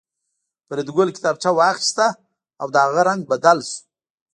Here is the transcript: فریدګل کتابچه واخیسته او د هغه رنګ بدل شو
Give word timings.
فریدګل 0.67 1.09
کتابچه 1.15 1.49
واخیسته 1.57 2.07
او 2.61 2.67
د 2.73 2.75
هغه 2.85 3.01
رنګ 3.09 3.21
بدل 3.31 3.57
شو 3.69 3.77